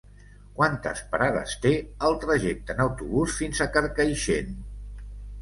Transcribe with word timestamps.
Quantes 0.59 1.01
parades 1.11 1.53
té 1.65 1.73
el 2.07 2.17
trajecte 2.23 2.75
en 2.77 2.83
autobús 2.87 3.37
fins 3.43 3.63
a 3.67 3.71
Carcaixent? 3.77 4.51